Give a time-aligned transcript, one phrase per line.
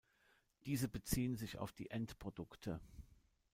[0.65, 2.79] Diese beziehen sich auf die Endprodukte.